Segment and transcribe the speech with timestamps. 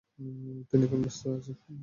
[0.69, 1.55] তিনি এখন ব্যাস্ত আছেন।